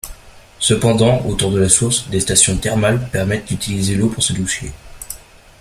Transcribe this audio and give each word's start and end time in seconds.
Cependant, 0.57 1.23
autour 1.27 1.51
de 1.51 1.59
la 1.59 1.69
source, 1.69 2.09
des 2.09 2.19
stations 2.21 2.57
thermales 2.57 3.07
permettent 3.11 3.49
d'utiliser 3.49 3.93
l'eau 3.93 4.09
pour 4.09 4.23
se 4.23 4.33
doucher. 4.33 4.71